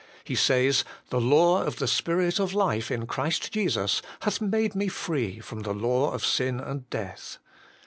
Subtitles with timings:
[0.23, 4.87] He says,' The law of the Spirit of life in Christ Jesus hath made me
[4.87, 7.37] free from the law of sin and death.'